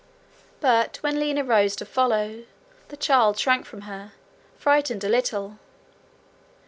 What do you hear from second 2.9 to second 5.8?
child shrank from her, frightened a little.